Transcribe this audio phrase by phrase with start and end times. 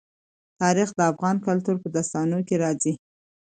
[0.61, 2.93] تاریخ د افغان کلتور په داستانونو کې راځي.